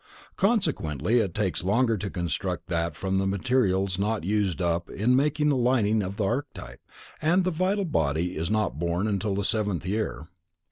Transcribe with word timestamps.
Consequently 0.35 1.19
it 1.19 1.35
takes 1.35 1.63
longer 1.63 1.95
to 1.95 2.09
construct 2.09 2.65
that 2.69 2.95
from 2.95 3.19
the 3.19 3.27
materials 3.27 3.99
not 3.99 4.23
used 4.23 4.59
up 4.59 4.89
in 4.89 5.15
making 5.15 5.49
the 5.49 5.55
lining 5.55 6.01
of 6.01 6.17
the 6.17 6.23
archetype, 6.23 6.81
and 7.21 7.43
the 7.43 7.51
vital 7.51 7.85
body 7.85 8.35
is 8.35 8.49
not 8.49 8.79
born 8.79 9.05
until 9.05 9.35
the 9.35 9.43
seventh 9.43 9.85
year. 9.85 10.25